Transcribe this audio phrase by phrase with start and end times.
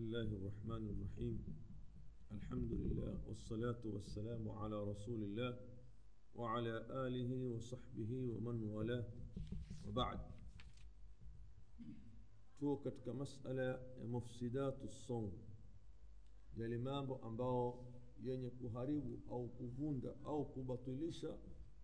[0.00, 1.44] بسم الله الرحمن الرحيم
[2.32, 5.60] الحمد لله والصلاة والسلام على رسول الله
[6.34, 6.74] وعلى
[7.06, 9.04] آله وصحبه ومن والاه
[9.84, 10.20] وبعد
[12.60, 15.32] توكت كمسألة مفسدات الصوم
[16.56, 17.84] للإمام أمباو
[18.22, 21.26] يني كهريب أو كفوند أو كبطلش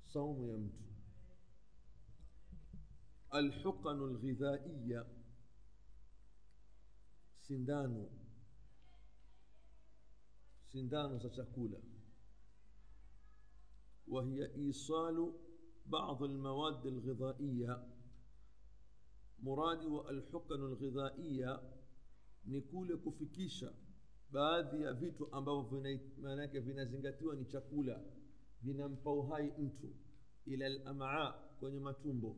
[0.06, 0.72] صوم يمت
[3.34, 5.15] الحقن الغذائية
[7.46, 8.10] sindano
[10.72, 11.78] sindano za chakula
[14.08, 15.32] وهي إيصال
[15.86, 17.96] بعض المواد الغذائية
[19.44, 21.60] wa alhukanu lghidhaiya
[22.44, 23.72] ni kule kufikisha
[24.30, 28.00] baadhi ya vitu ambavyo maanake vinazingatiwa ni chakula
[28.62, 29.94] vinampa uhai mtu
[30.46, 32.36] ila lamaa kwenye matumbo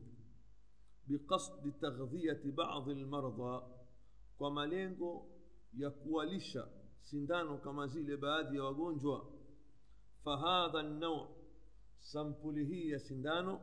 [1.07, 3.78] biqasdi taghdhiyati badi lmardha
[4.39, 5.25] kwa malengo
[5.77, 6.67] ya kuwalisha
[7.01, 9.25] sindano kama zile baadhi ya wagonjwa.
[10.23, 11.27] Fahadha nau
[11.99, 13.61] sampuli hii ya sindano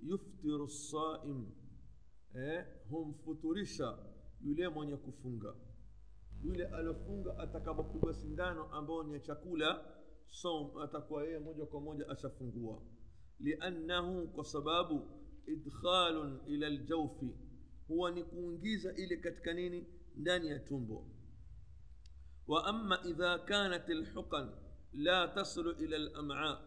[0.00, 1.46] yuftiru saim
[2.34, 3.98] eh, humfuturisha
[4.40, 5.54] yule mwenye kufunga.
[6.42, 9.84] Yule aliofunga atakapopigwa sindano ambayo ni ya chakula
[10.26, 12.82] som atakuwa yeye moja kwa moja ashafungua.
[13.40, 15.02] Liannahu kwa sababu
[15.46, 17.34] idkhalun ila ljaufi
[17.88, 19.86] huwa ni kuingiza ile katika nini
[20.18, 21.06] ndani ya tumbo
[22.46, 24.50] wa ama idha kanat lhuqan
[24.92, 26.60] la tasilu ila lama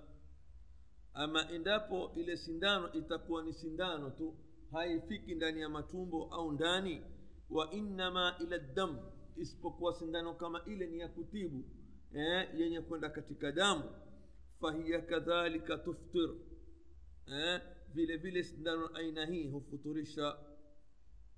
[1.13, 4.35] ama endapo ile sindano itakuwa ni sindano tu
[4.72, 7.02] haifiki ndani ya matumbo au ndani
[7.49, 8.97] wa innama ila dam
[9.38, 11.63] isipokuwa sindano kama ile ni ya kutibu
[12.13, 13.83] eh, yenye kwenda katika damu
[14.61, 16.29] fahiya kadhalika tuftir
[17.27, 17.61] eh,
[17.94, 20.38] vile vile sindano aina hii hufuturisha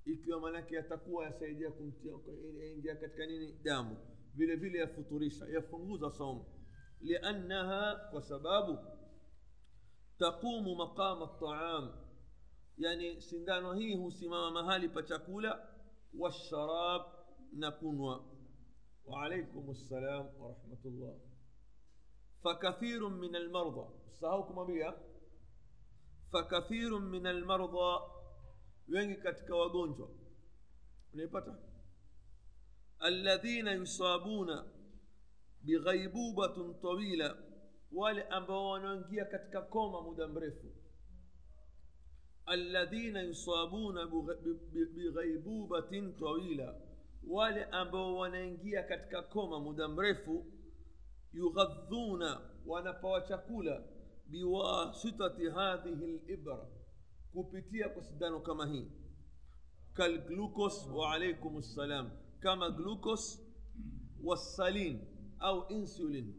[0.06, 3.98] ikiwa manake yatakuwa yasaidia kumtia katika nini damu
[4.36, 6.46] vile vile yafuturisha yafunguza saumu
[7.02, 8.78] liannaha kwa sababu
[10.20, 11.92] taqumu maqama ltaam
[12.78, 15.68] yani sindano hii husimama mahali pa chakula
[16.20, 17.02] washarab
[17.54, 18.26] na kunwa
[19.06, 21.16] waalaikum ssalam warahmatullah
[22.44, 24.94] fakathiru min almardha usahau kumwambia
[26.32, 28.02] fakathiru min almardha
[28.88, 30.10] wengi katika wagonjwa
[31.14, 31.56] unaipata
[33.00, 34.66] alladhina yusabuna
[35.62, 37.38] bighaibubatin tawila
[37.92, 40.68] wale ambao wanaingia katika koma muda mrefu
[42.46, 44.08] alladhina yusabuna
[44.94, 46.76] bighaibubatin tawila
[47.28, 50.46] wale ambao wanaingia katika koma muda mrefu
[51.34, 53.84] yughadhuna wanapawa chakula
[54.28, 56.68] biwasitati hadhihi libra
[57.34, 58.92] kupitia kwa sindano kama hii
[59.94, 63.40] kalglucos waalaikum ssalam kama glucos
[64.24, 65.08] wassalin
[65.40, 66.36] au insulin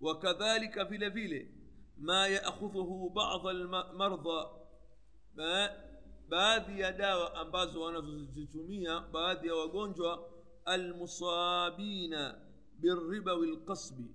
[0.00, 1.54] wakadhalika vile vile
[1.98, 4.50] ma yaakhudhuhu bada lmardha
[6.28, 10.30] baadhi ya dawa ambazo wanazozitumia baadhi ya wagonjwa
[10.64, 12.40] almusabina
[12.78, 14.10] biribawi lqasbi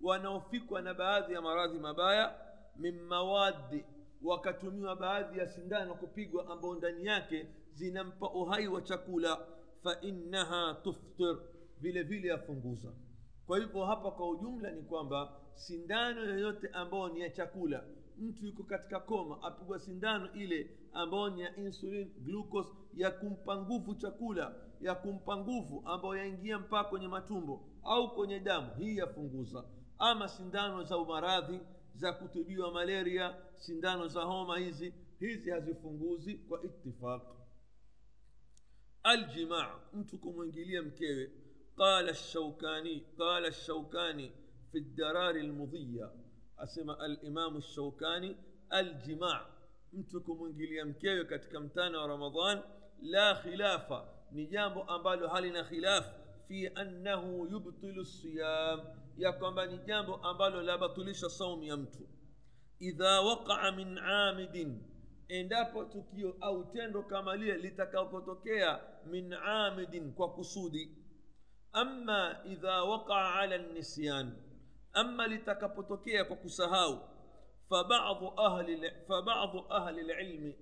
[0.00, 2.38] wanaofikwa na baadhi ya maradhi mabaya
[2.76, 3.84] min mawadi
[4.24, 9.38] wakatumiwa baadhi ya sindano kupigwa ambao ndani yake zinampa uhai wa chakula
[9.82, 11.36] fainnaha tuftir
[11.80, 12.92] vile vile yafunguza
[13.46, 17.84] kwa hivyo hapa kwa ujumla ni kwamba sindano yoyote ambayo ni ya chakula
[18.18, 23.94] mtu yuko katika koma apigwa sindano ile ambayo ni ya insulin glucose ya kumpa nguvu
[23.94, 29.64] chakula ya kumpa nguvu ambayo yaingia mpaka kwenye matumbo au kwenye damu hii yafunguza
[29.98, 31.60] ama sindano za umaradhi
[31.94, 37.22] za kutibiwa malaria sindano za homa hizi hizi hazifunguzi kwa ittifaq
[39.02, 41.30] aljimaa mtu kumwingilia mkewe
[41.76, 44.32] qala lshaukani qala lshaukani
[44.72, 46.10] fi ldarari lmudhiya
[46.56, 48.36] asema alimamu lshaukani
[48.70, 49.46] aljimaa
[49.92, 52.62] mtu kumwingilia mkewe katika mtano wa ramadhan
[53.02, 56.06] la khilafa ni jambo ambalo halina khilaf
[56.48, 58.80] fi annahu yubtilu siyam
[59.16, 62.08] ya kwamba ni jambo ambalo labatilisha saumu ya mtu
[62.78, 64.82] idha waqaa min amidin
[65.28, 70.96] endapo tukio au tendo kama lile litakapotokea min amidin kwa kusudi
[71.72, 74.32] ama idha waqaa ala nisyan
[74.92, 76.98] ama litakapotokea kwa kusahau
[77.68, 80.56] fabadu ahli fabadu ahli lilmi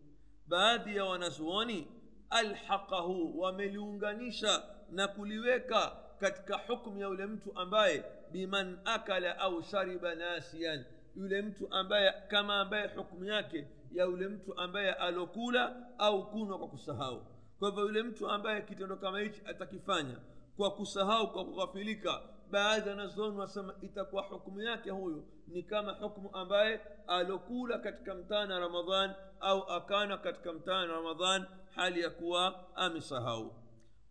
[0.47, 1.87] baadhi ya wanazuoni
[2.33, 10.85] alhaqahu wameliunganisha na kuliweka katika hukmu ya yule mtu ambaye biman akala au shariba nasian
[11.17, 16.69] yule mtu ambaye kama ambaye hukmu yake ya yule mtu ambaye alokula au kunwa kwa
[16.69, 17.27] kusahau.
[17.59, 20.17] Kwa hivyo yule mtu ambaye kitendo kama hichi atakifanya
[20.57, 22.21] kwa kusahau kwa kughafilika
[22.53, 29.15] baadhi wanazuoni wasema itakuwa hukumu yake huyu ni kama hukumu ambaye alokula katika mtana ramadhan
[29.41, 33.55] au akana katika mtana ramadhan hali ya kuwa amesahau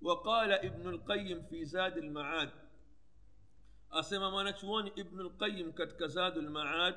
[0.03, 2.49] وقال ابن القيم في زاد المعاد
[3.91, 6.95] asema mwanachuoni ibnu lqayim katika zadu lmaad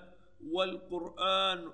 [0.53, 1.71] walquran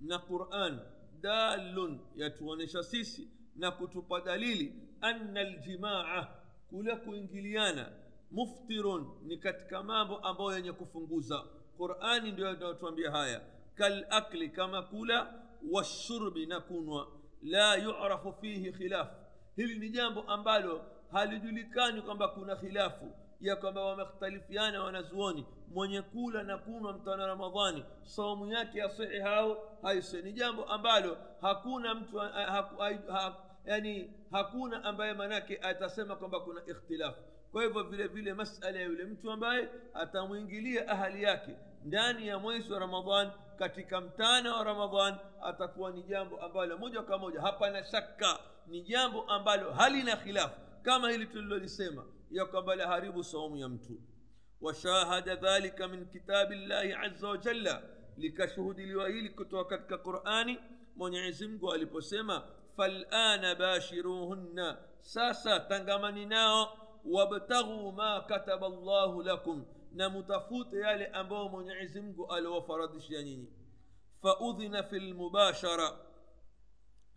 [0.00, 0.78] na quran
[1.20, 6.26] dalun yatuonyesha sisi na kutupa dalili anna ljimaa
[6.70, 7.92] kule kuingiliana
[8.30, 11.44] muftirun ni katika mambo ambayo yenye kufunguza.
[11.76, 13.40] Qurani ndio inayotuambia haya
[13.74, 15.34] kalakli kama kula
[15.72, 17.06] washurbi na kunwa.
[17.42, 19.14] La yurafu fihi khilafu
[19.56, 25.46] hili ni jambo ambalo halijulikani kwamba kuna khilafu ya kwamba wamekhtalifiana wanazuoni.
[25.68, 31.94] Mwenye kula na kunwa mtana ramadhani saumu yake yasihi hao haisi ni jambo ambalo hakuna
[31.94, 32.70] mtu ha, ha,
[33.12, 37.20] ha, yani hakuna ambaye manake atasema kwamba kuna ikhtilafu
[37.54, 42.78] kwa hivyo vile vile masala yule mtu ambaye atamwingilia ahali yake ndani ya mwezi wa
[42.78, 48.82] ramadhan katika mtana wa ramadhan atakuwa ni jambo ambalo moja kwa moja hapana shaka ni
[48.82, 54.00] jambo ambalo halina khilafu kama hili tulilolisema ya kwamba laharibu saumu ya mtu
[54.60, 57.82] washahada dhalika min kitabi llahi aza wajalla
[58.16, 60.58] likashuhudiliwa hili kutoka katika qurani
[60.96, 62.42] mwenyezi mungu aliposema
[62.76, 72.00] falana bashiruhunna sasa tangamani nao wabtaghuu ma kataba llahu lakum na mutafute yale ambayo mwenyezi
[72.00, 73.52] mungu aliowafaradhishia nyinyi
[74.22, 75.92] faudhina fi lmubashara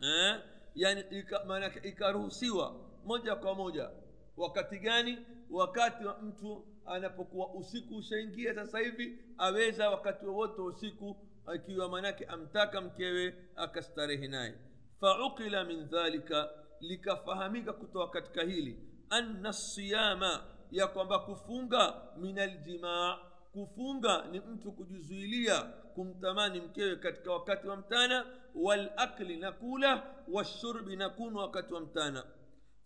[0.01, 0.41] eh?
[0.75, 1.03] yani
[1.47, 2.75] maanake ikaruhusiwa
[3.05, 3.89] moja kwa moja
[4.37, 5.17] wakati gani
[5.49, 12.25] wakati wa mtu anapokuwa usiku ushaingia sasa hivi aweza wakati wowote wa usiku akiwa manake
[12.25, 14.53] amtaka mkewe akastarehe naye
[14.99, 16.49] fauqila min dhalika
[16.79, 23.17] likafahamika kutoka katika hili anna siyama ya kwamba kufunga min aljimaa
[23.53, 25.61] kufunga ni mtu kujizuilia
[25.95, 28.25] kumtamani mkewe katika wakati wa mtana
[28.55, 32.23] walakli na kula washurbi na kunwa wakati wa mtana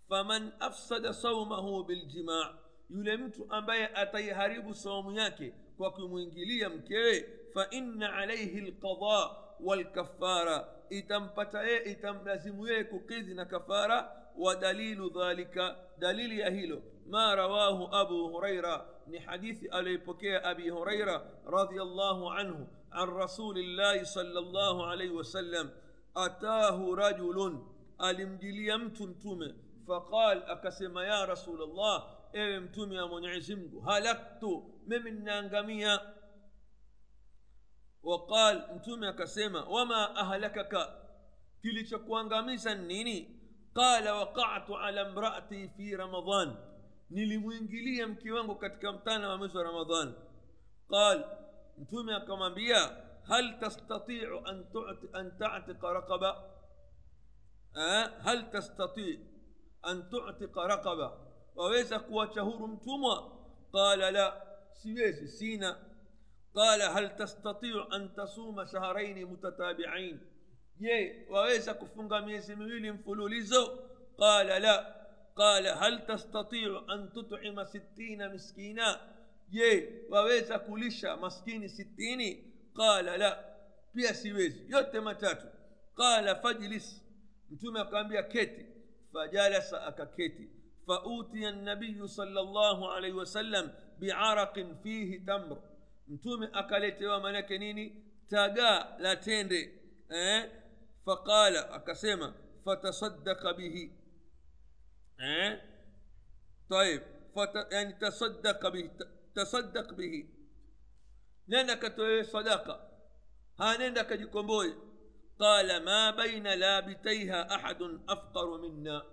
[0.10, 2.54] faman afsada saumahu biljimaa
[2.90, 9.30] yule mtu ambaye ataiharibu saumu yake kwa kumwingilia mkewe faina alaihi lqada
[9.60, 16.82] walkafara itampata yeye itamlazimu yeye kukidhi na kafara ودليل ذلك دليل يهيلو.
[17.06, 19.64] ما رواه أبو هريرة من حديث
[20.26, 25.72] أبي هريرة رضي الله عنه عن رسول الله صلى الله عليه وسلم
[26.18, 27.64] أتاه رجل
[28.04, 28.90] ألم جليم
[29.88, 32.04] فقال أكسم يا رسول الله
[32.36, 34.44] إم تمي منعزم هلكت
[34.88, 36.16] ممن نانغمية.
[38.04, 39.12] وقال أنتم يا
[39.56, 40.74] وما أهلكك؟
[41.64, 43.41] كلي تشكوانغاميزا نيني.
[43.76, 46.72] قال وقعت على امرأتي في رمضان.
[47.12, 50.14] نلمنجلي أم كيوانغو كتكام تانا رمضان
[50.90, 51.26] قال
[51.80, 54.66] أنتم يا كمانبيا هل تستطيع أن
[55.16, 56.30] أن تعتق رقبة
[57.78, 59.20] أه؟ هل تستطيع
[59.88, 61.12] أن تعتق رقبة
[61.56, 62.76] وويسا كوا شهور
[63.74, 64.44] قال لا
[64.84, 65.80] سويس سينا
[66.56, 70.31] قال هل تستطيع أن تصوم شهرين متتابعين
[70.82, 73.80] je waweza kufunga miezi miwili mfululizo
[74.18, 74.96] qala la
[75.36, 79.00] qala hal tastatiu an tutima sittina miskina
[79.50, 83.44] je waweza kulisha maskini sitini qala la
[83.94, 85.48] pia siwezi yote matatu
[85.96, 87.02] qala fajlis
[87.50, 88.66] mtume akamwambia keti
[89.14, 90.50] fajalasa akaketi
[90.86, 93.70] fautiya nabiyu sala llahu alaihi wasallam
[94.00, 95.58] biaraqin fihi tamr
[96.08, 100.52] mtume akaletewa manake nini tagaa la tende eh?
[101.06, 102.34] Faqala akasema
[102.66, 103.92] fatasadaka bihi
[105.20, 105.60] eh?
[106.72, 107.02] طيب
[107.36, 107.56] فت...
[107.72, 108.92] يعني تصدق به
[109.36, 110.26] تصدق به
[111.48, 112.80] nenda katoe sadaka
[113.58, 114.72] ha nenda kajikomboe
[115.38, 119.06] qala ma baina labitaiha ahadun afqaru minna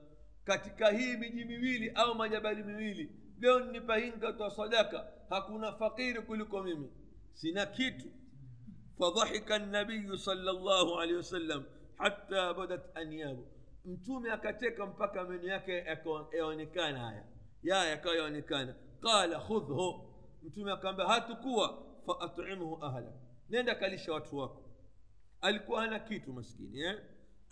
[0.45, 6.63] katika hii miji miwili au majabali miwili leo nnipa hii nikatoa sadaka hakuna fakiri kuliko
[6.63, 6.91] mimi
[7.35, 8.07] sina kitu
[8.99, 11.65] fadhahika nabiyu sala llahu alehi wasallam
[11.99, 13.47] حتى بدت أنيابه
[13.85, 15.59] متوم يا كتيك مبكا من يا
[16.33, 17.25] كيونيكانا
[17.65, 20.09] يا يا يا قال خذه
[20.43, 21.67] متوم يا كمبا هاتكوا
[22.07, 23.15] فأطعمه أهلك
[23.51, 24.51] نندا كليش واتواك
[25.45, 27.05] الكو أنا كيتو مسكين يا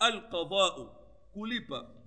[0.07, 1.97] القضاء كليبا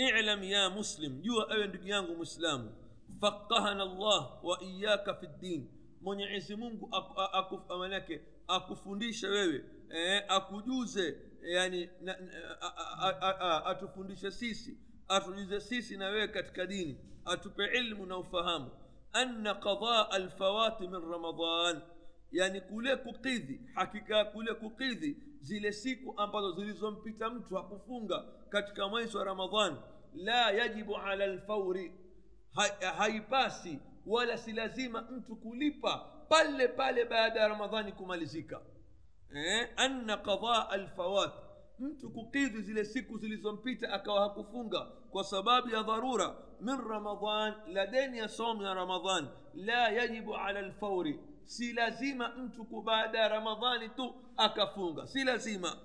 [0.00, 2.74] اعلم يا مسلم يو أين دنيانو مسلم
[3.22, 6.80] فقهنا الله وإياك في الدين من يعزمونك
[7.16, 9.79] أكف أملاك أكفونديش أكف
[10.28, 11.88] akujuze yani
[13.64, 14.78] atufundishe sisi
[15.08, 18.70] atujuze sisi na wewe katika dini atupe ilmu na ufahamu
[19.12, 21.80] anna qadaa alfawati min ramadan
[22.32, 29.24] yani kule kukidhi hakika kule kukidhi zile siku ambazo zilizompita mtu hakufunga katika mwezi wa
[29.24, 29.76] ramadhan
[30.14, 31.92] la yajibu ala lfauri
[32.54, 38.60] ha- haipasi wala si lazima mtu kulipa pale pale baada ya ramadhani kumalizika
[39.34, 39.68] eh?
[39.76, 41.32] anna qadaa alfawat
[41.78, 48.18] mtu kukidhi zile siku zilizompita akawa hakufunga kwa sababu ya dharura min ramadan la deni
[48.18, 54.14] ya somu ya ramadhan la yajibu ala lfauri si lazima mtu baada ya ramadhani tu
[54.36, 55.76] akafunga si lazima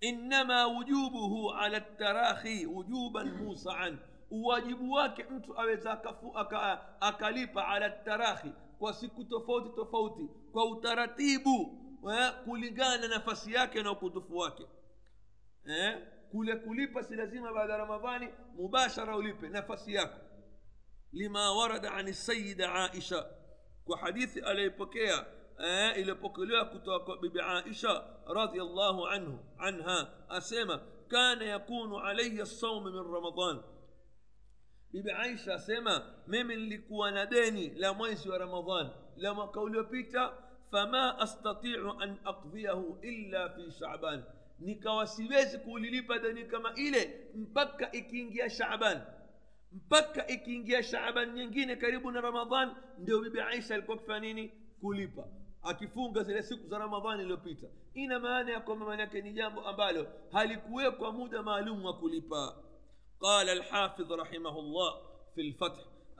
[0.00, 3.98] innama wujubuhu ala tarahi wujuban musaan
[4.30, 6.00] uwajibu wake mtu aweza
[7.00, 11.83] akalipa ala tarahi kwa siku tofauti tofauti kwa utaratibu eh,
[12.44, 14.66] kulingana na nafasi yake na ukutufu wake
[15.66, 15.98] eh,
[16.30, 20.18] kule kulipa si lazima baada ya ramadhani mubashara ulipe nafasi yako
[21.12, 23.26] lima warada an sayida aisha
[23.84, 25.26] kwa hadithi aliyepokea
[25.58, 33.12] eh, iliyopokelewa kutoka kwa bibi aisha radiallahu anhu anha asema kana yakunu alaya saumu min
[33.14, 33.62] ramadan
[34.92, 40.32] bibi aisha asema mimi nilikuwa na deni la mwezi wa ramadhan la mwaka uliopita
[40.70, 44.24] fama astatiu an aqdhiyahu illa fi shaban
[44.60, 49.00] nikawa siwezi kulilipa deni kama ile mpaka ikiingia shaban
[49.72, 55.24] mpaka ikiingia shaban nyingine karibu na ramadhan ndio bibi aisha alikuwa akifanya nini kulipa
[55.62, 61.12] akifunga zile siku za ramadhani iliyopita ina maana ya kwamba maanake ni jambo ambalo halikuwekwa
[61.12, 62.56] muda maalum wa kulipa
[63.20, 64.12] قال الحافظ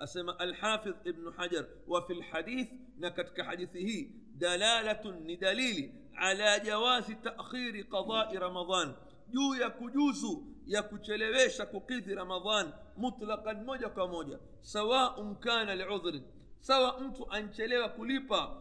[0.01, 6.61] رحمه الله في الفتح أسمى الحافظ ابن حجر وفي الحديث نكتك حديثه دلالة ندليل على
[6.67, 8.95] جواز تأخير قضاء رمضان
[9.33, 16.23] juu ya kujuzu ya kuchelewesha kukidhi ramadhan mutlaqan moja kwa moja sawaun kana liudhrin
[16.61, 18.57] sawa mtu anchelewa kulipa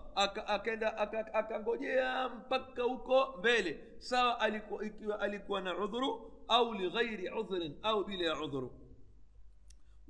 [0.48, 0.98] akaenda
[1.34, 8.26] akangojea mpaka huko mbele sawa alikuwa, ikiwa alikuwa na udhuru au lighairi udhrin au bila
[8.26, 8.72] ya udhuru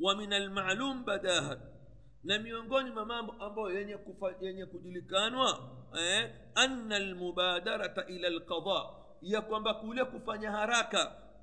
[0.03, 1.61] ومن المعلوم بداها
[2.25, 5.47] نميونغوني مامام أبو يني كدلكانوا
[5.95, 9.03] إيه؟ أن المبادرة إلى القضاء.
[9.23, 10.47] يكون بقول كفاني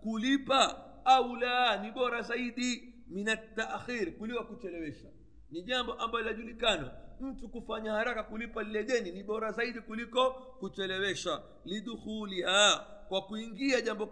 [0.04, 0.64] كليبا
[1.06, 4.10] أو لا نبورا سيدي من التأخير.
[4.10, 5.08] كليبا كتلويشا.
[5.52, 6.90] نجام أبو لجلكانوا
[7.20, 14.08] mtu kufanya haraka kulipa lile deni ni bora zaidi kuliko kuchelewesha lidukhuliha kwa kuingia jambo,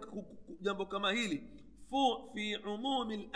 [0.61, 1.43] jambo kama hili
[1.89, 3.29] fu fi umumi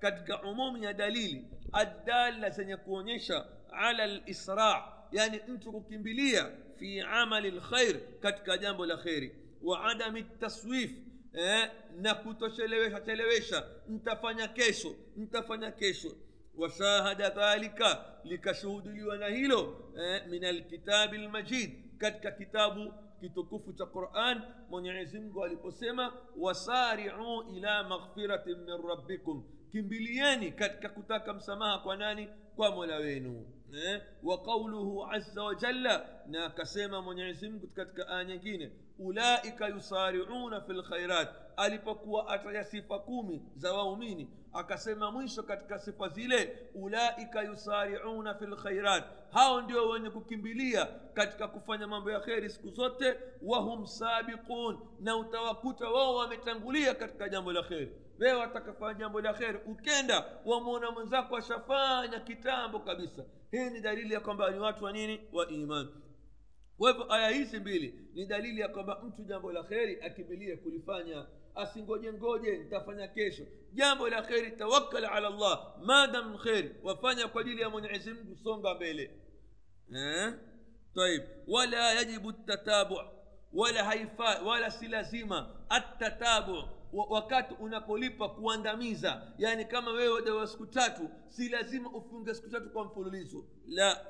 [0.00, 7.96] katika umumi ya dalili addala zenye kuonyesha ala lisra yani mtu kukimbilia fi amali lkhair
[8.20, 10.90] katika jambo la kheri wa adami taswif
[11.32, 16.16] eh, na kutochelewesha chelewesha ntafanya kesho ntafanya kesho
[16.56, 25.20] washahada dhalika likashuhudiliwa na hilo eh, min alkitabi lmajid katika kitabu kitukufu cha quran mwenyezi
[25.20, 29.44] mungu aliposema wasariu ila maghfiratin min rabbikum
[29.78, 33.46] kimbilieni katika kutaka msamaha kwa nani kwa mola wenu
[33.84, 34.02] eh?
[34.22, 41.28] wa qauluhu aza wajalla na akasema mwenyezi mungu katika aya nyingine ulaika yusariuna fi lkhairat
[41.56, 49.04] alipokuwa ataja sifa kumi za waumini akasema mwisho katika sifa zile ulaika yusariuna fi lkhairat
[49.30, 55.88] hao ndio wenye kukimbilia katika kufanya mambo ya kheri siku zote wahum sabiqun na utawakuta
[55.88, 62.19] wao wametangulia katika jambo la kheri wewe watakafanya jambo la kheri ukenda wamwona mwenzako ashafanya
[62.19, 65.89] kitambo kabisa hii ni dalili ya kwamba ni watu wa nini wa imani
[66.77, 71.25] kwa hivyo aya hizi mbili ni dalili ya kwamba mtu jambo la kheri akimbilie kulifanya
[71.55, 77.61] asingoje ngoje nitafanya kesho jambo la kheri tawakkal ala llah madam kheri wafanya kwa ajili
[77.61, 79.11] ya mwenyezi mungu songa mbele
[79.95, 80.33] eh?
[80.95, 83.11] طيب ولا يجب التتابع
[83.53, 86.63] ولا هيفا ولا si lazima atatabu
[86.94, 89.22] wakati unapolipa kuandamiza.
[89.38, 93.44] Yani kama wewe wadawa siku tatu si lazima ufunge siku tatu kwa mfululizo.
[93.66, 94.06] La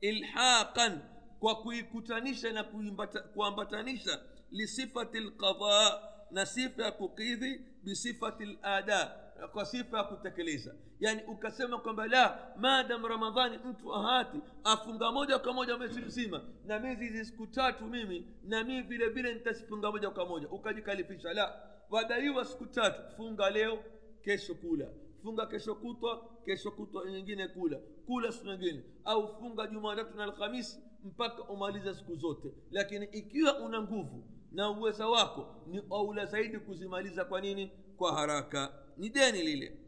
[0.00, 1.00] ilhaqan
[1.40, 2.64] kwa kuikutanisha na
[3.34, 6.00] kuambatanisha lisifati lqadha
[6.30, 9.06] na sifa ya kukidhi bisifati lada
[9.52, 10.74] kwa sifa ya kutekeleza.
[11.00, 16.78] Yani ukasema kwamba la madam ramadhani mtu ahati afunga moja kwa moja mwezi mzima na
[16.78, 20.48] mizi hizi siku tatu mimi na mii vile vile nitazifunga moja kwa moja.
[20.48, 23.16] Ukajikalifisha la wadaiwa siku tatu.
[23.16, 23.78] Funga leo
[24.22, 24.86] kesho kula.
[25.22, 27.78] Funga kesho kutwa kesho kutwa nyingine kula.
[28.06, 28.82] Kula siku nyingine.
[29.04, 32.48] Au funga jumatatu na alhamisi mpaka umalize siku zote.
[32.70, 37.70] Lakini ikiwa una nguvu na uweza wako ni aula zaidi kuzimaliza kwa nini?
[37.96, 38.72] Kwa haraka.
[38.96, 39.78] Ni deni lile.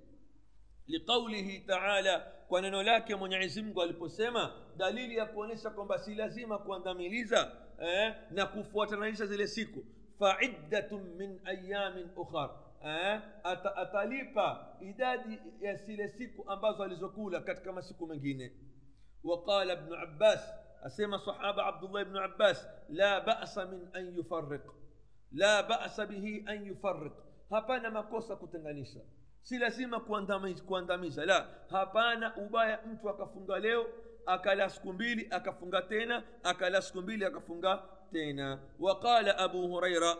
[0.86, 7.52] Liqaulihi taala kwa neno lake mwenyezi aliposema dalili ya kuonyesha kwamba si lazima kuandamiliza
[7.82, 9.84] eh, na kufuatananisha zile siku
[10.20, 12.68] فعدة من أيام أخر.
[12.82, 13.22] آه؟
[13.82, 18.50] أتاليبا إداد يسلسيك أنبازو لزكولة كتكما سكو من
[19.24, 20.40] وقال ابن عباس
[20.86, 24.74] أسيما صحابة عبد الله بن عباس لا بأس من أن يفرق.
[25.32, 27.24] لا بأس به أن يفرق.
[27.52, 29.00] هبانا ما كوسا كتنغانيسا
[29.42, 29.98] سلسيما
[30.68, 31.46] كواندميزا لا.
[31.70, 33.86] هبانا أبايا أنتو أكفنغا ليو
[34.28, 37.24] akala siku mbili akafunga tena akala siku mbili
[38.12, 40.16] tena waqala abu huraira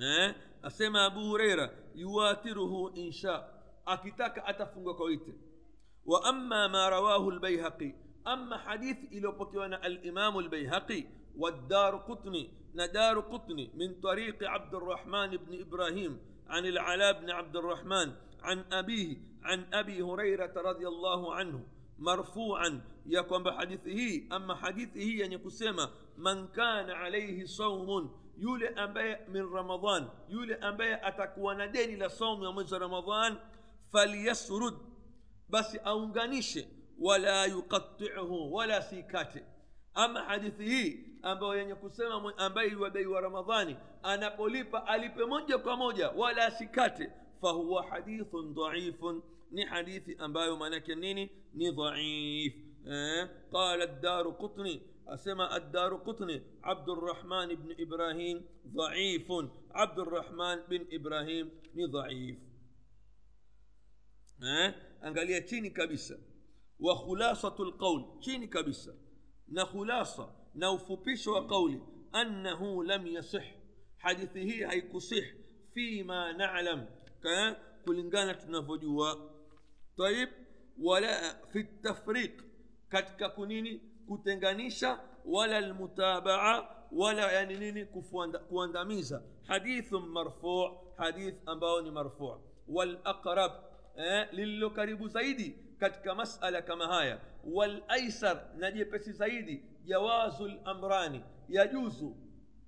[0.00, 3.48] eh, asema abu huraira yuwatiruhu insha
[3.86, 5.34] akitaka atafunga kwa wite
[6.06, 7.94] وأما ما رواه البيهقي
[8.26, 11.04] أما حديث إلى بكيوانا الإمام البيهقي
[11.36, 16.18] والدار قطني ندار قطني من طريق عبد الرحمن بن إبراهيم
[16.48, 21.66] عن العلاء بن عبد الرحمن عن أبيه عن أبي هريرة رضي الله عنه.
[21.98, 30.10] مرفوعا يكون بحديثه اما حديثه يعني كسيما من كان عليه صوم yule ambaye min ramadan
[30.28, 33.36] yule ambaye atakuwa na deni la saumu ya mwezi wa ramadan
[33.92, 34.74] falyasrud
[35.48, 36.68] basi aunganishe
[37.00, 39.44] wala yuqatiuhu wala sikate
[39.94, 46.08] ama hadithi hii ambayo yenye kusema ambaye iwadai wa ramadhani anapolipa alipe moja kwa moja
[46.10, 47.10] wala asikate
[47.40, 49.22] fahuwa hadithun dhaifun
[49.54, 52.54] ni hadithi ambayo maanake nini ni dhaif
[52.86, 53.28] eh?
[53.52, 59.50] qala daru qutni asema addaru qutni abdurrahman bn ibrahim dhaifun
[59.82, 62.38] abdurrahman bin ibrahim ni dhaif
[64.42, 64.74] eh?
[65.00, 66.16] angalia chini kabisa
[66.80, 68.92] wa khulasatu lqaul chini kabisa
[69.48, 71.80] na khulasa na ufupisho wa qauli
[72.12, 73.44] annahu lam yasih
[73.98, 75.24] hadithi hii haikusih
[75.74, 76.86] fima nalam
[77.84, 79.33] kulingana tunavyojua
[79.98, 80.28] طيب
[80.78, 82.44] ولا في التفريق.
[82.90, 87.88] كتك كنيني كتنغانيشا ولا المتابعة ولا يعني نيني
[88.50, 93.50] كواندميزا حديث مرفوع حديث أمباوني مرفوع والأقرب
[93.98, 102.04] أه للو كريب زايدي كتك مسألة كما هيا والأيسر نجي بس زايدي جواز الأمراني يجوز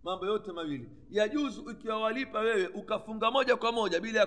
[0.04, 0.62] ما yote ما
[1.10, 4.26] yajuzu ikiwa walipa wewe ukafunga moja kwa بلا bila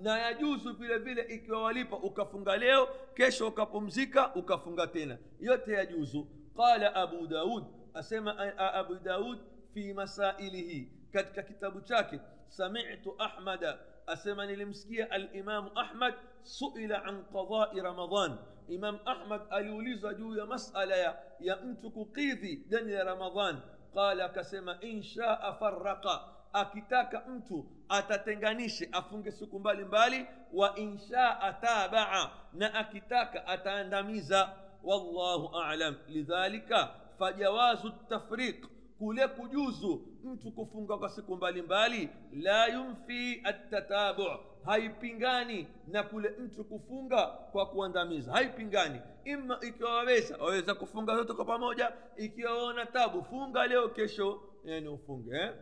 [0.00, 6.94] na yajuzu vile vile ikiwa walipa ukafunga leo kesho ukapumzika ukafunga tena yote yajuzu qala
[6.94, 9.38] abu daud asema abu daud
[9.74, 18.38] fi masailihi katika kitabu chake samitu ahmada asema nilimsikia alimamu ahmad suila an qadai ramadan
[18.68, 23.60] imam ahmad aliulizwa juu ya masala ya, ya mtu kukidhi deni la ramadan
[23.94, 26.20] qala akasema inshaa faraka
[26.52, 34.56] akitaka mtu atatenganishe afunge siku mbalimbali wa inshaa tabaa na akitaka ataandamiza.
[34.84, 35.94] Wallahu alam.
[36.08, 38.66] Lidhalika fajawazu tafriq
[38.98, 44.22] kule kujuzu mtu kufunga kwa siku mbalimbali la yumfi attatabu
[44.64, 48.32] haipingani na kule mtu kufunga kwa kuandamiza.
[48.32, 49.00] Haipingani.
[49.24, 54.88] Ima ikiwa waweza waweza kufunga zote kwa pamoja ikiwa waona tabu funga leo kesho yani
[54.88, 55.52] ufunge eh?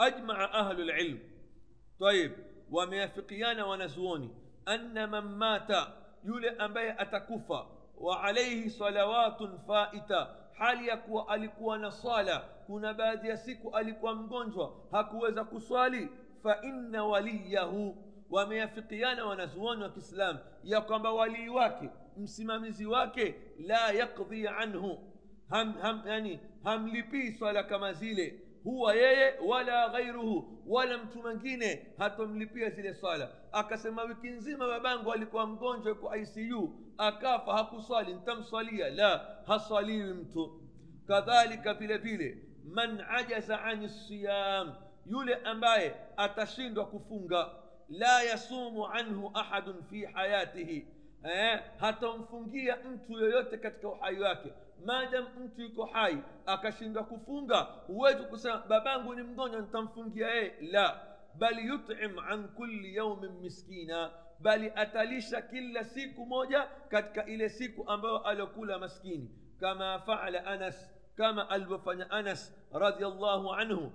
[0.00, 1.18] أجمع أهل العلم.
[2.00, 2.32] طيب
[2.70, 4.30] وميافقيان ونزووني
[4.68, 5.70] أن من مات
[6.24, 10.46] يولي أمبي أتكفى وعليه صلوات فائتة.
[10.54, 16.08] حاليا كو ألكو نصالة كنا بعد يسيك ألكو مجنجوة هكو كسالي
[16.44, 17.94] فإن وليه
[18.30, 20.38] وميافقيان ونزووني وكسلام.
[20.64, 24.98] يقوم ولي واكي msimamizi wake la yakdhi anhu
[25.50, 32.70] ham, ham, yani, hamlipii swala kama zile huwa yeye wala ghairuhu wala mtu mwingine hatomlipia
[32.70, 40.14] zile swala akasema wiki nzima babangu alikuwa mgonjwa yuko icu akafa hakuswali ntamswalia la haswaliwi
[40.14, 40.60] mtu
[41.06, 44.74] kadhalika vile vile man ajaza ani siyam
[45.06, 47.48] yule ambaye atashindwa kufunga
[47.88, 50.86] la yasumu anhu ahadun fi hayatihi
[51.24, 54.52] eh, hatamfungia mtu yoyote katika uhai wake
[54.84, 61.00] maadam mtu yuko hai akashindwa kufunga huwezi kusema babangu ni mgonjwa nitamfungia yeye la
[61.34, 64.10] bali yutim an kulli yaumin miskina
[64.40, 71.50] bali atalisha kila siku moja katika ile siku ambayo aliokula maskini kama faala anas kama
[71.50, 73.92] alivyofanya anas radiallahu anhu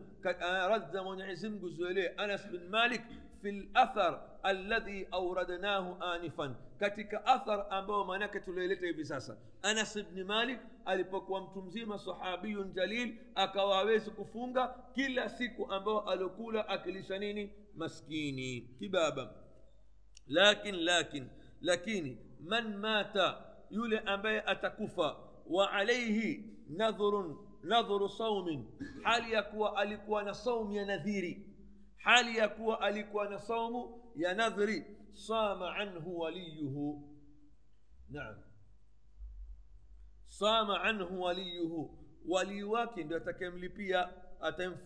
[0.69, 3.01] radza mwenyezi mungu zuelee anas bin malik
[3.41, 10.59] fi lathar alladhi auradnahu anifan katika athar ambayo maanake tulioileta hivi sasa anas bni malik
[10.85, 18.61] alipokuwa mtu mzima sahabiyun jalil akawa awezi kufunga kila siku ambayo aliokula akilisha nini maskini
[18.79, 19.33] kibaba
[20.27, 21.27] lakin lakin
[21.61, 25.15] lakini man mata yule ambaye atakufa
[25.49, 28.65] wa alaihi nadhrun nadhuru saumin
[29.03, 31.45] hali ya kuwa alikuwa na saumu ya nadhiri
[32.03, 37.17] hali ya kuwa alikuwa na saumu ya nadhri sama anhu waliyuhu
[38.09, 38.35] naam
[40.27, 44.09] sama anhu waliyuhu walii wake ndio atakayemlipia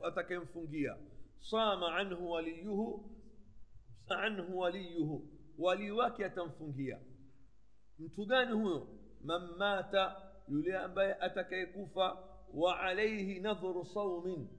[0.03, 0.97] atakayemfungia
[1.39, 3.11] sama anhu waliyuhu
[4.07, 6.99] anhu waliyuhu walii wake atamfungia
[7.99, 8.87] mtu gani huyo
[9.23, 12.17] man mata yule ambaye atakayekufa
[12.53, 14.49] wa alaihi nadhuru saumin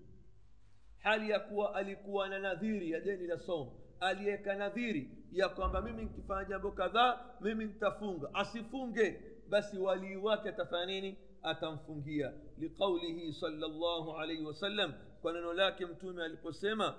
[0.98, 6.02] hali ya kuwa alikuwa na nadhiri ya deni la saum aliyeka nadhiri ya kwamba mimi
[6.02, 14.44] nikifanya jambo kadhaa mimi nitafunga asifunge basi walii wake atafanya nini atamfungia liqaulihi salllahu alaihi
[14.44, 16.94] wasallam kwa neno lake mtume aliposema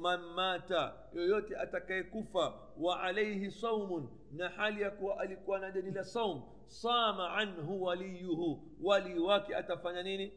[0.00, 6.04] man mata yoyote atakayekufa wa alaihi saumun na hali ya kuwa alikuwa na deni la
[6.04, 10.32] saum sama anhu waliyuhu walii wake atafanya nini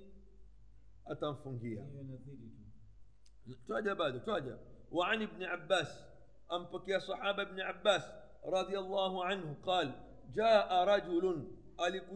[1.06, 1.86] atamfungia
[3.68, 4.58] تواجه بعده تواجه
[4.92, 6.06] وعن ابن عباس
[6.52, 8.12] أم بك صحابة ابن عباس
[8.46, 9.92] رضي الله عنه قال
[10.36, 11.48] جاء رجل
[11.88, 12.08] ألك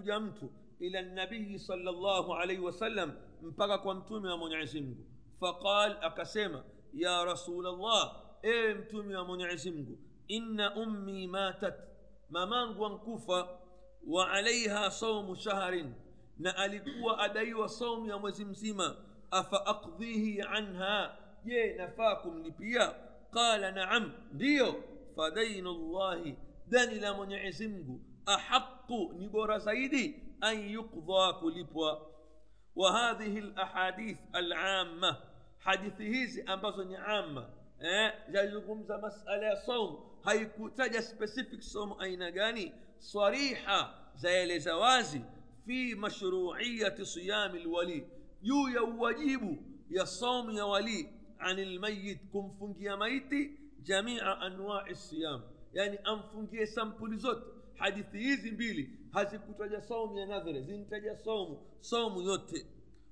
[0.82, 4.96] إلى النبي صلى الله عليه وسلم مبقى كنتم يا من
[5.42, 6.64] فقال أكسيما
[6.94, 8.12] يا رسول الله
[8.46, 9.42] أنتم يا من
[10.32, 11.76] إن أمي ماتت
[12.30, 13.58] ممان وانكفى
[14.08, 15.94] وعليها صوم شهر.
[16.40, 16.86] نألك
[17.20, 18.96] أدي وصوم يا مزمزمة
[19.34, 22.96] أفأقضيه عنها؟ Je nafaa kumlipia
[23.32, 24.84] qala naam ndiyo
[25.16, 26.36] fadainu llahi
[26.68, 32.10] dani la mwenyezi mungu ahaqu ni bora zaidi an yuqdha kulipwa
[32.76, 35.18] wa hadhihi lahadith alama
[35.58, 37.50] hadithi hizi ambazo ni ama
[37.82, 42.74] eh, zazungumza masala ya saum haikutaja specific somo aina gani
[44.78, 45.22] wazi
[45.66, 48.08] fi mashruiyati siyami lwali
[48.42, 49.58] juu ya uwajibu
[49.90, 52.20] ya saumu ya walii عن الميت.
[52.34, 55.42] كم فنجي ميتي جميع أنواع الصيام.
[55.74, 57.44] يعني أم فنجي سامبولي زوت
[57.76, 58.90] حديثي يزي بيلي.
[59.16, 61.62] هذي كتجا صوم يا نظر زين تجا صوم.
[61.82, 62.66] صوم يوتي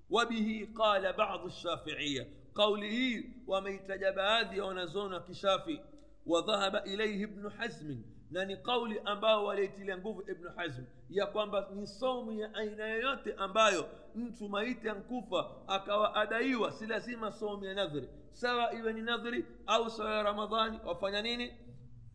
[0.09, 2.27] وبه قال بعض الشافعية.
[2.55, 5.79] قوله وميت جبادي ونزون كشافي.
[6.25, 8.01] وذهب إليه ابن حزم.
[8.31, 13.33] Na ni kauli ambao waliitilia nguvu ibnu hazm ya kwamba ni saumu ya aina yoyote
[13.33, 19.45] ambayo mtu maiti ankufa akawa adaiwa si lazima saumu ya nadhri sawa iwe ni nadhri
[19.65, 21.53] au sawa ya ramadhani wafanya nini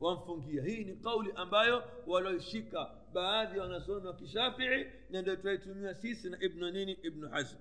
[0.01, 6.31] wamfungia hii ni kauli ambayo walioishika baadhi ya wanazuoni wa kishafii na ndio tunaitumia sisi
[6.31, 7.57] na ibnu nini ibnu hazm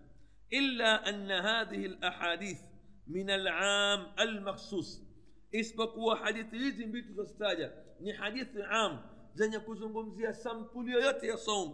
[0.49, 2.59] illa anna hadhihi lahadith
[3.07, 5.03] min alam almakhsus
[5.51, 8.99] isipokuwa hadithi hizi mbili tulizozitaja ni hadithi am
[9.33, 11.73] zenye kuzungumzia sampuli yoyote ya saum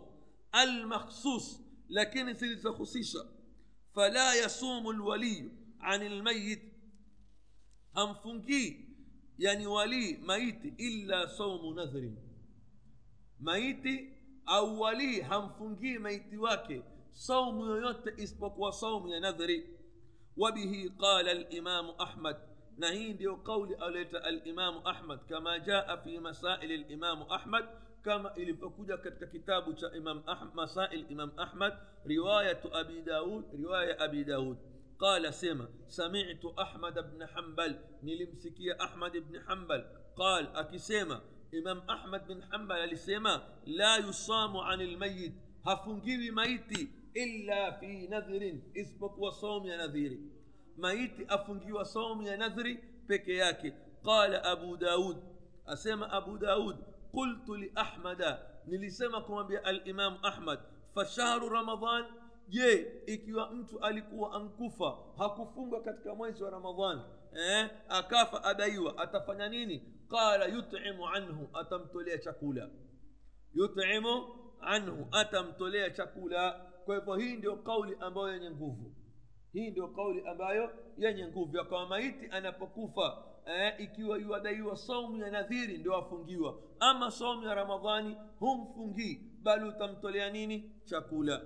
[0.51, 3.19] almakhsus lakini zilizohusisha
[3.93, 6.61] fala yasumu lwaliyu ani lmayit
[7.93, 8.85] hamfungii
[9.37, 12.17] yani walii maiti illa saumu nadhrin
[13.39, 14.13] maiti
[14.45, 19.69] au walii hamfungii maiti wake saumu yoyote isipokuwa saumu ya nadhri
[20.37, 22.37] wabihi qala limamu ahmad
[22.77, 27.69] نهين ديو قولي أوليت الإمام أحمد كما جاء في مسائل الإمام أحمد
[28.05, 28.95] كما إلي فكوجا
[29.33, 31.73] كتاب إمام أحمد مسائل إمام أحمد
[32.17, 34.57] رواية أبي داود رواية أبي داود
[34.99, 39.85] قال سيما سمعت أحمد بن حنبل نلمسكي أحمد بن حنبل
[40.15, 41.21] قال أكي سيما
[41.53, 45.33] إمام أحمد بن حنبل لسيما لا يصام عن الميت
[45.67, 50.36] هفنجي ميتي إلا في نذر إسبق وصوم يا نذيري
[50.77, 52.75] maiti afungiwa saumu ya nadhri
[53.07, 55.17] peke yake qala abu daud
[55.65, 56.75] asema abu daud
[57.11, 60.59] qultu liahmada nilisema kumwambia alimamu ahmad
[60.95, 62.05] fashahru ramadan
[62.47, 67.01] je ikiwa mtu alikuwa ankufa hakufunga katika mwezi wa ramadhan
[67.37, 72.69] eh, akafa adaiwa atafanya nini qala yutimu anhu atamtolea chakula
[73.53, 74.23] yutimu
[74.61, 76.51] anhu atamtolea chakula
[76.85, 78.91] kwa hivyo hii ndio kauli ambayo yenye nguvu
[79.57, 85.77] hii ndio kauli ambayo yenye nguvu ya maiti anapokufa eh, ikiwa iwadaiwa saumu ya nadhiri
[85.77, 86.59] ndio afungiwa.
[86.79, 90.71] Ama saumu ya ramadhani humfungii bali utamtolea nini?
[90.85, 91.41] Chakula.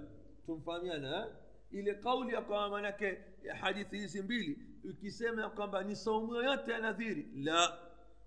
[0.46, 1.32] Tumfahamiana eh?
[1.72, 3.18] ile kauli ya kwamba manake
[3.62, 7.78] hadithi hizi mbili ikisema ya kwamba ni saumu yoyote ya nadhiri la.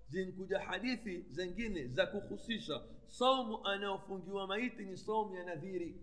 [0.07, 2.81] Zinkuja hadithi zingine za kuhusisha.
[3.07, 5.95] Saumu anayofungiwa maiti ni saumu ya nadhiri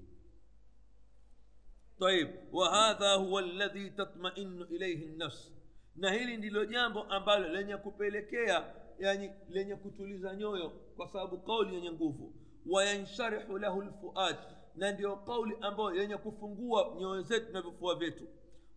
[2.00, 5.52] طيب وهذا هو الذي تطمئن إليه النفس.
[5.96, 12.31] نهيلي دي لو جامبو أمبالو لن يكوبيلكيا يعني لن يكتوليزا نيويو وصابو قولي أن ينقوفو
[12.66, 14.37] وينشرح له الفؤاد
[14.76, 18.24] نديو قولي أمبالو لن يكوفنقوا نيوزتنا بفوا بيتو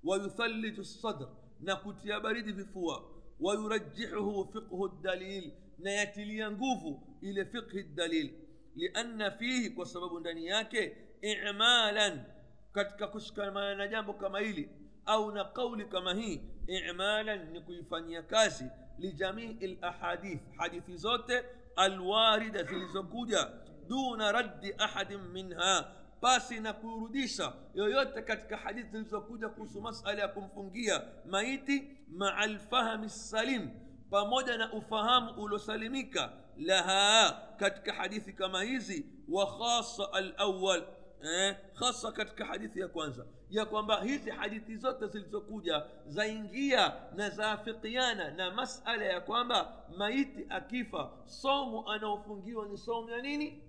[0.03, 1.29] ويثلج الصدر
[1.61, 2.97] نكوتيا بريد بفوا
[3.39, 8.33] ويرجحه فقه الدليل نياتي لي ينقوفو إلى فقه الدليل
[8.75, 10.93] لأن فيه وسبب دنياكي
[11.25, 12.34] إعمالا
[12.75, 14.69] katika kushikamana na jambo kama hili
[15.05, 16.41] au na kauli kama hii
[16.89, 18.65] imalan ni kuifanyia kazi
[18.99, 21.43] lijamii lahadith hadithi zote
[21.75, 23.47] alwarida zilizokuja
[23.87, 31.01] duna raddi ahadin minha pasi na kurudisha yoyote katika hadithi zilizokuja kuhusu masala ya kumfungia
[31.25, 33.69] maiti maa lfahmi salim
[34.09, 40.83] pamoja na ufahamu uliosalimika laha katika hadithi kama hizi wa khasa alawal
[41.25, 48.31] eh, hasa katika hadithi ya kwanza ya kwamba hizi hadithi zote zilizokuja zaingia na zaafikiana
[48.31, 53.63] na masala ya kwamba maiti akifa somu anaofungiwa ni somu ya nini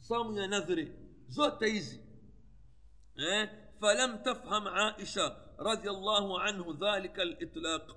[0.00, 0.92] somu ya nadhri
[1.28, 2.00] zote hizi
[3.16, 3.48] eh,
[3.80, 7.90] falam tafham aisha radiallahu anhu dhalika litlaq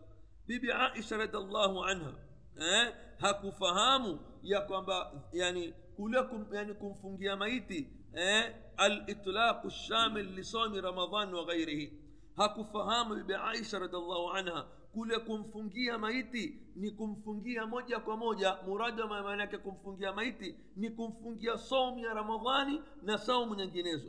[0.48, 2.14] bibi aisha radiallahu anha
[2.60, 11.34] eh, hakufahamu ya kwamba yani kule kum, yani kumfungia maiti إيه؟ الإطلاق الشامل لصوم رمضان
[11.34, 11.92] وغيره.
[12.40, 14.68] هاكو فهام بعائشة رضي الله عنها.
[14.96, 21.14] كل كم فنجية ميتي نكم فنجيا موجا كموجا مراد ما يمانك كم فنجية ميتي؟ نكم
[21.24, 23.60] فنجية صوم يا رمضان نصوم من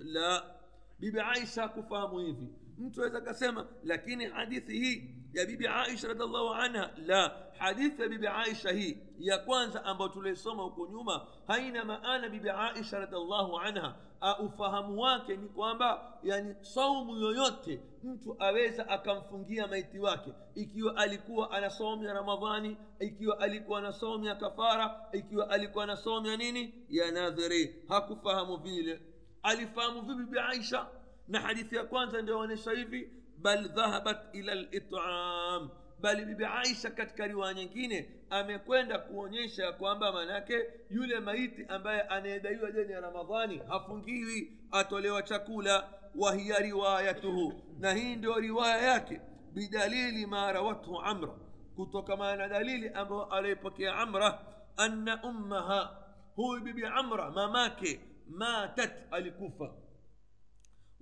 [0.04, 0.58] لا.
[1.00, 6.90] بيبي عائشة كفهام هيفي mtu aweza akasema lakini hadithi hii ya bibi aisha radiallahu anha
[7.06, 12.50] la hadithi ya bibi aisha hii ya kwanza ambayo tuliisoma huko nyuma haina maana bibi
[12.50, 13.96] aisha radiallahu anha
[14.40, 20.32] ufahamu wake ni kwamba yani saumu yoyote mtu aweza akamfungia maiti wake.
[20.54, 25.96] Ikiwa alikuwa ana saumu ya ramadhani ikiwa alikuwa na saumu ya kafara ikiwa alikuwa na
[25.96, 26.74] saumu ya nini?
[26.88, 27.84] Ya nadhiri.
[27.88, 29.00] Hakufahamu vile.
[29.42, 30.86] Alifahamu vipi bibi aisha
[31.28, 37.26] na hadithi ya kwanza ndio onyesha hivi bal dhahabat ila litam bali bibi aisha katika
[37.26, 44.58] riwaya nyingine amekwenda kuonyesha ya kwamba manake yule maiti ambaye anayedaiwa deni ya ramadhani hafungiwi
[44.70, 49.20] atolewa chakula wahiya riwayatuhu na hii ndio riwaya yake
[49.54, 51.34] bidalili ma rawathu amra
[51.76, 54.38] kutokamana na dalili ambayo aliyepokea amra
[54.76, 56.04] anna ummaha
[56.36, 59.74] huyu bibi amra mamake matat alikufa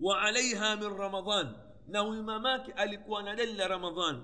[0.00, 1.56] وعليها من رمضان.
[1.88, 4.22] نو ماماك ألكو ندل رمضان.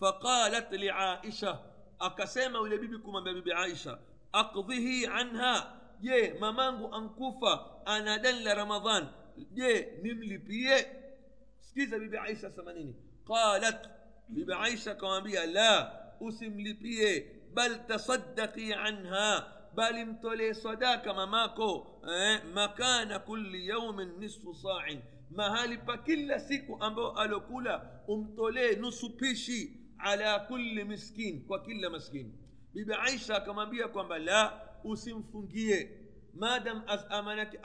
[0.00, 1.60] فقالت لعائشة
[2.00, 3.98] أكسيما ولبيبكم بابي عائشة؟
[4.34, 5.80] أقضه عنها.
[6.02, 9.08] يا مامانغو أنكوفا أنا دل رمضان.
[9.56, 10.68] يا نملي بي
[11.60, 12.94] سكيزا بيبي عائشة سمانيني.
[13.26, 13.90] قالت
[14.28, 19.54] بيبي عائشة لا أسم لبي بل تصدقي عنها.
[19.74, 21.84] بل امتلي صداك ماماكو.
[22.04, 25.13] أه، مكان كل يوم نصف صاعٍ.
[25.34, 32.32] Mahali pa kila siku ambayo alokula umtolee nusu pishi ala kulli miskin kwa kila maskini.
[32.74, 35.90] Bibi aisha akamwambia kwamba la usimfungie.
[36.34, 37.58] Madam amanaki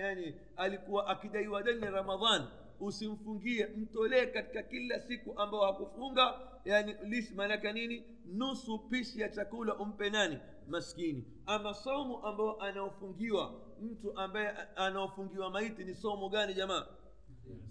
[0.00, 2.46] yani alikuwa akidaiwa deni ramadhan.
[2.80, 6.94] Usimfungie mtolee katika kila siku ambao hakufunga yani
[7.34, 8.04] maanake nini?
[8.26, 10.38] Nusu pishi ya chakula umpe nani?
[10.68, 11.24] Maskini.
[11.46, 16.86] Ama somu ambao anaofungiwa mtu ambaye anaofungiwa maiti ni somu gani jamaa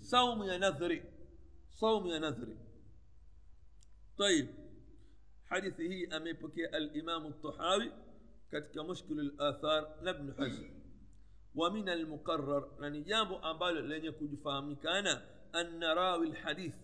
[0.01, 1.03] صوم يا نذري
[1.69, 2.57] صوم يا نذري
[4.17, 4.47] طيب
[5.45, 7.91] حديثه هي أمي بكي الإمام الطحاوي؟
[8.51, 10.69] كتك مشكل الآثار لابن حزم
[11.55, 15.07] ومن المقرر يعني جابوا أبال لن يكون فهمي كان
[15.55, 16.75] أن راوي الحديث.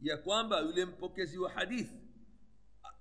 [0.00, 1.90] يكون بأولين بكيسي وحديث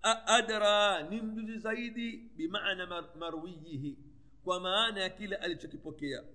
[0.06, 2.86] أدرى نمدز زيدي بمعنى
[3.16, 3.96] مرويه.
[4.46, 6.26] ومعنى كلا ألتك بكيا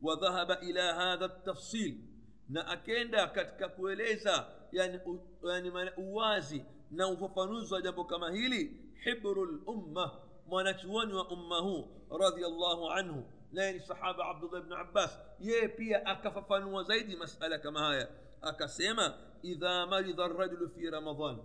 [0.00, 2.13] وذهب إلى هذا التفصيل.
[2.48, 5.00] Na akenda katika kueleza yani,
[5.42, 11.88] yani uwazi na ufafanuzi wa jambo kama hili hibru lumma mwanachuoni wa umma huu
[12.20, 18.08] radiallahu anhu naye ni sahaba abdullah bnu abbas yeye pia akafafanua zaidi masala kama haya
[18.42, 21.38] akasema idha maridha rajulu fi ramadan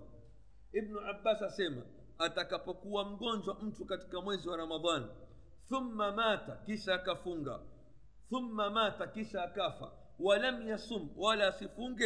[0.74, 1.82] ibnu abbas asema
[2.18, 5.10] atakapokuwa mgonjwa mtu katika mwezi wa ramadhan
[5.70, 7.60] thumma mata kisha akafunga
[8.30, 12.02] thumma mata kisha akafa ولم يصم ولا سفونج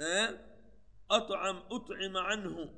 [0.00, 0.38] آه؟
[1.10, 2.70] أطعم أطعم عنه.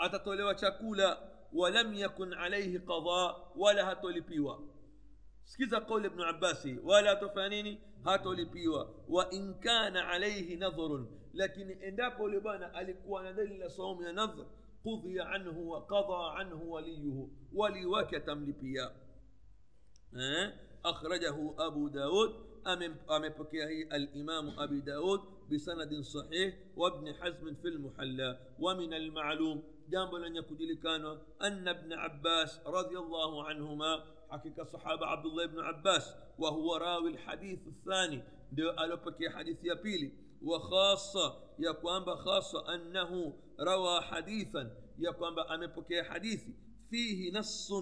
[0.00, 4.56] أتطلب شاكولا ولم يكن عليه قضاء ولا هتولبيوا
[5.44, 13.30] سكيزا قول ابن عباس ولا تفانيني هتولبيوا وإن كان عليه نظر لكن عند بولبانا ألكوانا
[13.32, 14.46] دليل صوم نظر
[14.84, 18.90] قضي عنه وقضى عنه وليه ولي وكتم لبيا.
[20.14, 20.52] آه؟
[20.84, 22.47] أخرجه أبو داود.
[22.66, 25.20] أمبك هي الإمام أبي داود
[25.52, 28.38] بسند صحيح وابن حزم في المحلى.
[28.58, 35.26] ومن المعلوم جنب لن يكون كان أن ابن عباس رضي الله عنهما حقيقة صحابة عبد
[35.26, 40.12] الله بن عباس وهو راوي الحديث الثاني دو ألوبك حديث يبيلي.
[40.42, 46.54] وخاصة يقوم بخاصة أنه روى حديثا يقوم بأمبك حديثي
[46.90, 47.72] فيه نص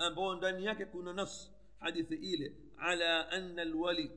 [0.00, 2.54] أن بون دنياك كنا نص حديث إيلي.
[2.80, 3.04] على
[3.36, 4.10] أن الولي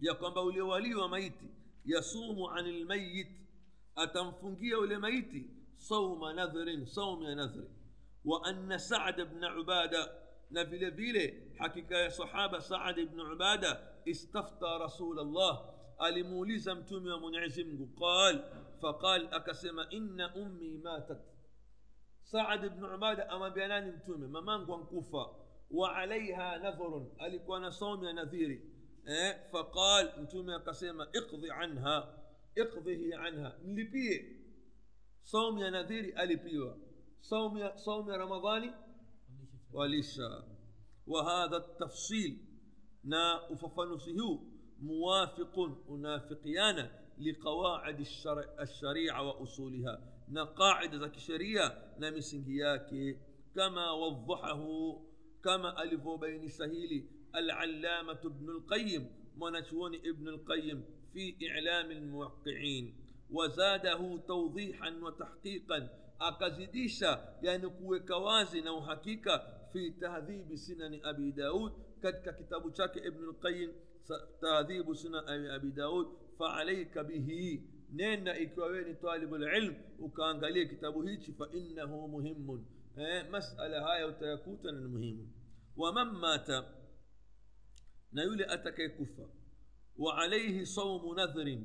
[0.00, 1.50] يا كوانبا ولي وميتي
[1.86, 3.28] يصوم عن الميت.
[3.98, 7.68] أتنفنجي ولي ميتي صوم نذر صوم نذر.
[8.24, 10.02] وأن سعد بن عبادة
[10.50, 13.72] نفل بيلي حقيقة يا صحابة سعد بن عبادة
[14.08, 15.76] استفتى رسول الله.
[15.98, 18.44] alimuuliza mtume wa mwenyezi mungu qal
[18.80, 21.18] faqal akasema inna ummi matat
[22.22, 25.26] saad bnu ubada amwambia nani mtume mamangu ankufa
[25.70, 28.60] وعليها نذر ألك وأنا صوم يا نذيري.
[29.08, 30.64] إيه؟ فقال أنتم يا
[31.16, 32.26] اقضي عنها.
[32.58, 33.58] اقضيه عنها.
[33.64, 34.36] لبي
[35.24, 36.74] صوم يا نذيري ألبيوا
[37.20, 38.70] صوم يا صوم يا رمضاني؟
[39.72, 40.20] وليش
[41.06, 42.38] وهذا التفصيل
[43.04, 44.40] نا أففنسه
[44.80, 45.58] موافق
[45.90, 48.60] أنافقيانا لقواعد الشر...
[48.60, 50.12] الشريعة وأصولها.
[50.28, 53.18] نقاعد ذاك الشريعة نمسنجياكي
[53.54, 54.62] كما وضحه
[55.46, 56.66] kama alivyobainisha
[57.32, 59.04] alallamatu bnu lqayim
[59.36, 59.96] mwanachuoni
[60.32, 60.82] lqayim
[61.12, 62.94] fi ilami lmuwaqiin
[63.30, 67.10] wazadahu tawdihan wa tahqiqan akazidisha
[67.42, 69.34] yani kuweka wazi na uhakika
[69.72, 73.70] fi tahdhibi sinani abi daud katika kitabu chake ibnu lqayim
[74.42, 75.18] تهذيب سنة
[75.56, 76.06] أبي داود
[76.38, 77.28] فعليك به
[77.92, 82.64] نين إكوين طالب العلم وكان قال كتابه هيك فإنه مهم
[83.30, 85.32] مسألة هاي وتيكوتا مهم.
[85.76, 86.48] ومن مات
[88.12, 89.30] نيولي أتك كفا
[89.96, 91.64] وعليه صوم نذر.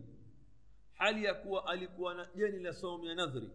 [0.96, 3.52] هل يكوى ألكوى جني لصوم نذر؟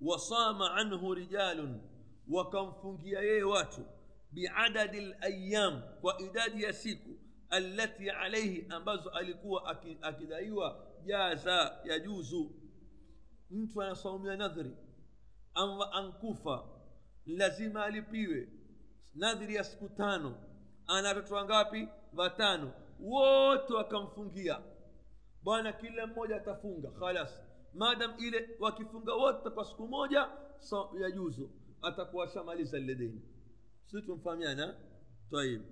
[0.00, 1.80] وصام عنه رجال.
[2.28, 3.82] وكم فنجي واتو
[4.32, 5.98] بعدد الأيام.
[6.02, 6.54] وإداد
[7.52, 9.66] allati alaihi ambazo alikuwa
[10.02, 12.50] akidaiwa jaza ya juzu
[13.50, 14.91] mtu anasaumia nadhri ama
[15.54, 16.64] ankufa
[17.26, 18.48] lazima alipiwe
[19.14, 20.36] nadhiri ya siku tano
[20.86, 24.60] ana watoto wangapi watano wote wakamfungia
[25.42, 27.42] bwana kila mmoja atafunga khalas
[27.74, 31.50] madam ile wakifunga wote kwa siku moja so, ya juzu
[31.82, 33.22] atakuwa shamaliza lile deni
[33.86, 34.74] si tumfahamiana
[35.30, 35.62] tayib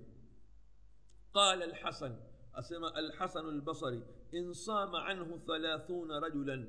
[1.33, 2.15] قال الحسن
[2.55, 6.67] أسمى الحسن البصري إن صام عنه ثلاثون رجلا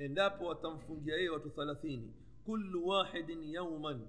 [0.00, 1.48] إن دابو وتنفنجي أيوة
[2.48, 4.00] كل واحد يوما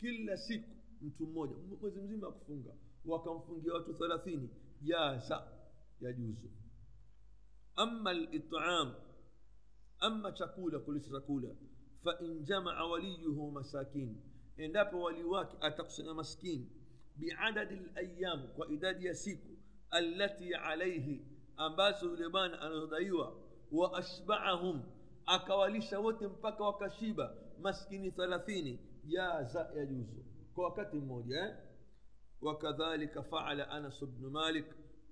[0.00, 0.64] كل سيك
[1.02, 4.50] mtu mmoja mwezi mzima akufunga wakamfungia watu thelathini
[4.82, 5.48] jaza
[6.00, 6.50] yajuzu
[7.76, 8.94] ama litam
[9.98, 11.48] ama chakula kulisha chakula
[12.04, 14.16] fain jamaa waliyuhu masakin
[14.56, 16.70] endapo wali wake atakusanya maskini
[17.16, 19.48] biadadi layam kwa idadi ya siku
[19.90, 23.36] allati alaihi ambazo yule bwana anazodaiwa
[23.72, 24.82] wa ashbaahum
[25.26, 31.56] akawalisha wote mpaka wakashiba maskini thalathini jaza ya juzu kwa wakati mmoja eh?
[32.40, 34.66] wakadhalika faala anas bnu malik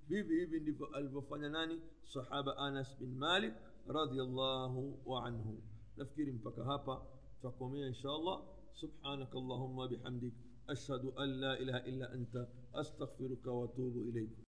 [0.07, 1.81] vivi hivi ndivyo alivyofanya nani
[2.13, 3.53] sahaba anas bin malik
[3.87, 5.63] radiallahu anhu
[5.97, 7.01] nafikiri mpaka hapa
[7.35, 8.41] tutakomea insha allah
[8.73, 10.33] subhanaka allahumma bihamdik
[10.67, 12.35] أشهد أن لا إله إلا أنت
[12.75, 14.37] أستغفرك وأتوب إليك